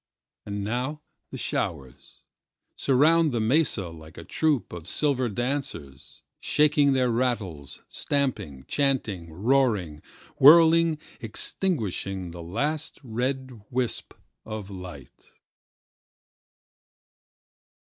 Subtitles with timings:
[0.47, 8.65] And now the showersSurround the mesa like a troop of silver dancers:Shaking their rattles, stamping,
[8.67, 10.01] chanting, roaring,
[10.39, 15.33] Whirling, extinguishing the last red wisp of light.